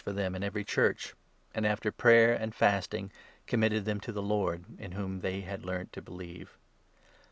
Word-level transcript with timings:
for 0.03 0.13
them 0.13 0.33
in 0.33 0.41
every 0.41 0.63
Church, 0.63 1.13
and, 1.53 1.63
after 1.63 1.91
prayer 1.91 2.33
and 2.33 2.55
fasting, 2.55 3.11
commended 3.45 3.85
them 3.85 3.99
to 3.99 4.11
the 4.11 4.19
Lord 4.23 4.65
in 4.79 4.93
whom 4.93 5.19
they 5.19 5.41
had 5.41 5.63
learnt 5.63 5.93
to 5.93 6.01
believe". 6.01 6.57